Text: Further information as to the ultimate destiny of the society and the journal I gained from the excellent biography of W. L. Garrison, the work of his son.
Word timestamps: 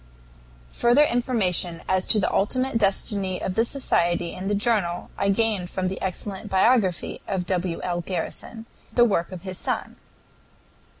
Further 0.71 1.03
information 1.03 1.83
as 1.87 2.07
to 2.07 2.19
the 2.19 2.33
ultimate 2.33 2.79
destiny 2.79 3.39
of 3.39 3.53
the 3.53 3.63
society 3.63 4.33
and 4.33 4.49
the 4.49 4.55
journal 4.55 5.11
I 5.15 5.29
gained 5.29 5.69
from 5.69 5.89
the 5.89 6.01
excellent 6.01 6.49
biography 6.49 7.21
of 7.27 7.45
W. 7.45 7.79
L. 7.83 8.01
Garrison, 8.01 8.65
the 8.91 9.05
work 9.05 9.31
of 9.31 9.43
his 9.43 9.59
son. 9.59 9.97